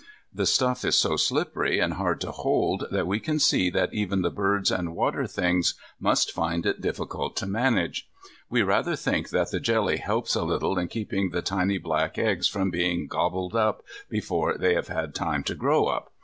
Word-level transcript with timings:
The 0.33 0.47
stuff 0.47 0.83
is 0.83 0.97
so 0.97 1.15
slippery 1.15 1.77
and 1.79 1.93
hard 1.93 2.19
to 2.21 2.31
hold 2.31 2.85
that 2.89 3.05
we 3.05 3.19
can 3.19 3.37
see 3.37 3.69
that 3.69 3.93
even 3.93 4.23
the 4.23 4.31
birds 4.31 4.71
and 4.71 4.95
water 4.95 5.27
things 5.27 5.75
must 5.99 6.31
find 6.31 6.65
it 6.65 6.81
difficult 6.81 7.37
to 7.37 7.45
manage. 7.45 8.09
We 8.49 8.63
rather 8.63 8.95
think 8.95 9.29
that 9.29 9.51
the 9.51 9.59
jelly 9.59 9.97
helps 9.97 10.33
a 10.33 10.43
little 10.43 10.79
in 10.79 10.87
keeping 10.87 11.29
the 11.29 11.43
tiny 11.43 11.77
black 11.77 12.17
eggs 12.17 12.47
from 12.47 12.71
being 12.71 13.05
gobbled 13.05 13.55
before 14.09 14.57
they 14.57 14.73
have 14.73 14.87
had 14.87 15.13
time 15.13 15.43
to 15.43 15.53
grow 15.53 15.85
up. 15.85 16.11